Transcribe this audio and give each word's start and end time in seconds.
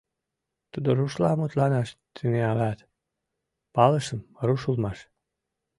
Тудо 0.71 0.89
рушла 0.97 1.31
мутланаш 1.39 1.89
тӱҥалят, 2.15 2.79
палышым— 3.75 4.21
руш 4.47 4.61
улмаш. 4.69 4.99